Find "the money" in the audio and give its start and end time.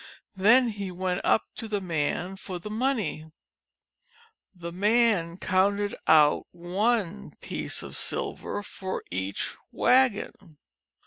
2.57-3.31